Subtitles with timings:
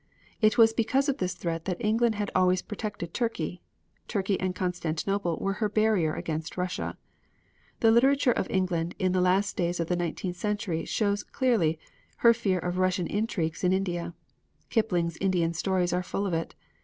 [0.41, 3.61] It was because of this threat that England had always protected Turkey.
[4.07, 6.97] Turkey and Constantinople were her barrier against Russia.
[7.81, 11.77] The literature of England in the last days of the nineteenth century shows clearly
[12.25, 14.15] her fear of Russian intrigues in India.
[14.71, 16.55] Kipling's Indian stories are full of it.